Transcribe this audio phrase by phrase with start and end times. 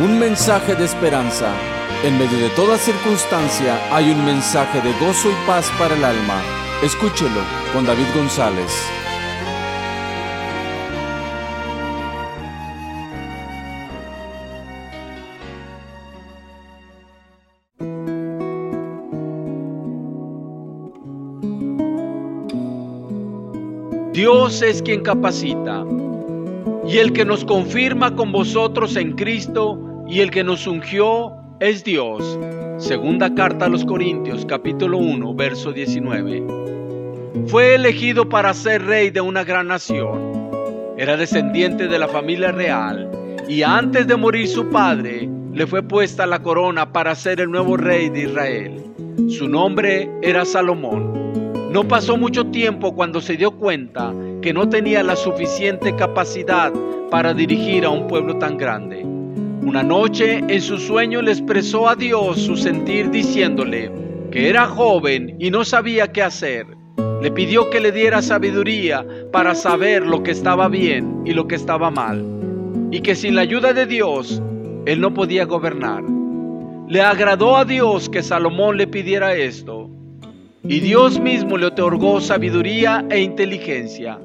[0.00, 1.52] un mensaje de esperanza.
[2.02, 6.40] En medio de toda circunstancia hay un mensaje de gozo y paz para el alma.
[6.82, 7.42] Escúchelo
[7.74, 8.72] con David González.
[24.14, 25.84] Dios es quien capacita
[26.86, 31.84] y el que nos confirma con vosotros en Cristo y el que nos ungió es
[31.84, 32.36] Dios.
[32.78, 36.42] Segunda carta a los Corintios capítulo 1 verso 19.
[37.46, 40.50] Fue elegido para ser rey de una gran nación.
[40.98, 43.08] Era descendiente de la familia real
[43.48, 47.76] y antes de morir su padre le fue puesta la corona para ser el nuevo
[47.76, 48.84] rey de Israel.
[49.28, 51.70] Su nombre era Salomón.
[51.70, 56.72] No pasó mucho tiempo cuando se dio cuenta que no tenía la suficiente capacidad
[57.12, 59.19] para dirigir a un pueblo tan grande.
[59.62, 63.90] Una noche en su sueño le expresó a Dios su sentir diciéndole
[64.30, 66.66] que era joven y no sabía qué hacer.
[67.20, 71.56] Le pidió que le diera sabiduría para saber lo que estaba bien y lo que
[71.56, 72.24] estaba mal,
[72.90, 74.42] y que sin la ayuda de Dios
[74.86, 76.02] él no podía gobernar.
[76.88, 79.90] Le agradó a Dios que Salomón le pidiera esto,
[80.64, 84.18] y Dios mismo le otorgó sabiduría e inteligencia.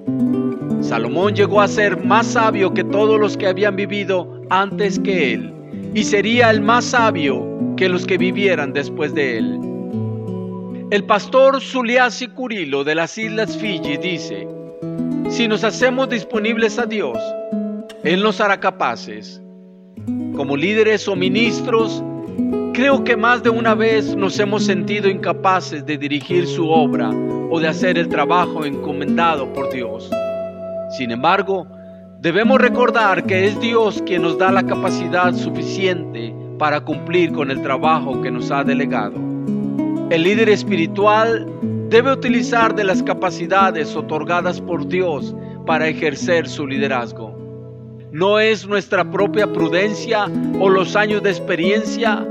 [0.88, 5.52] Salomón llegó a ser más sabio que todos los que habían vivido antes que él,
[5.96, 7.44] y sería el más sabio
[7.76, 9.60] que los que vivieran después de él.
[10.92, 14.48] El pastor Zuliasi Curilo de las Islas Fiji dice,
[15.30, 17.18] si nos hacemos disponibles a Dios,
[18.04, 19.42] Él nos hará capaces.
[20.36, 22.04] Como líderes o ministros,
[22.76, 27.10] Creo que más de una vez nos hemos sentido incapaces de dirigir su obra
[27.50, 30.12] o de hacer el trabajo encomendado por Dios.
[30.98, 31.68] Sin embargo,
[32.22, 37.62] debemos recordar que es Dios quien nos da la capacidad suficiente para cumplir con el
[37.62, 39.16] trabajo que nos ha delegado.
[40.10, 41.52] El líder espiritual
[41.90, 45.36] debe utilizar de las capacidades otorgadas por Dios
[45.66, 47.36] para ejercer su liderazgo.
[48.14, 50.28] No es nuestra propia prudencia
[50.62, 52.26] o los años de experiencia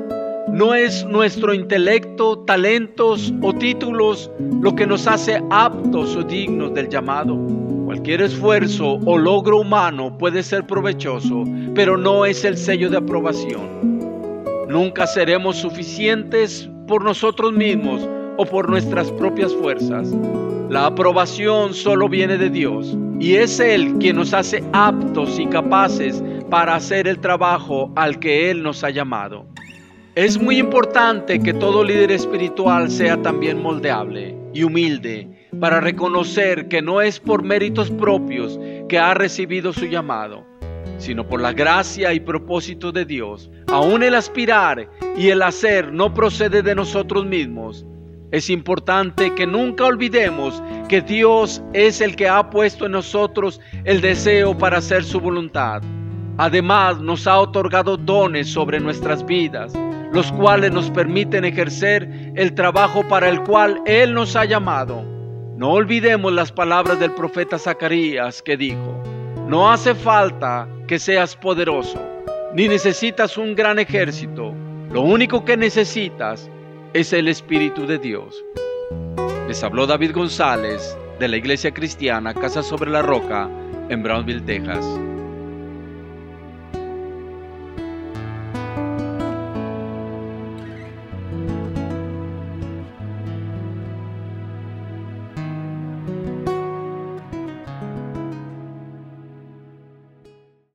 [0.49, 4.31] no es nuestro intelecto, talentos o títulos
[4.63, 7.37] lo que nos hace aptos o dignos del llamado.
[7.85, 13.85] Cualquier esfuerzo o logro humano puede ser provechoso, pero no es el sello de aprobación.
[14.69, 18.09] Nunca seremos suficientes por nosotros mismos
[18.39, 20.15] o por nuestras propias fuerzas.
[20.71, 26.23] La aprobación solo viene de Dios y es Él quien nos hace aptos y capaces
[26.51, 29.47] para hacer el trabajo al que Él nos ha llamado.
[30.17, 36.81] Es muy importante que todo líder espiritual sea también moldeable y humilde para reconocer que
[36.81, 40.47] no es por méritos propios que ha recibido su llamado,
[40.99, 43.51] sino por la gracia y propósito de Dios.
[43.67, 47.85] Aún el aspirar y el hacer no procede de nosotros mismos.
[48.31, 54.01] Es importante que nunca olvidemos que Dios es el que ha puesto en nosotros el
[54.01, 55.83] deseo para hacer su voluntad.
[56.39, 59.73] Además nos ha otorgado dones sobre nuestras vidas
[60.15, 65.05] los cuales nos permiten ejercer el trabajo para el cual Él nos ha llamado.
[65.57, 69.03] No olvidemos las palabras del profeta Zacarías que dijo,
[69.49, 72.01] no hace falta que seas poderoso,
[72.55, 74.55] ni necesitas un gran ejército,
[74.93, 76.49] lo único que necesitas
[76.93, 78.45] es el Espíritu de Dios.
[79.49, 83.51] Les habló David González de la Iglesia Cristiana Casa sobre la Roca
[83.89, 84.87] en Brownsville, Texas.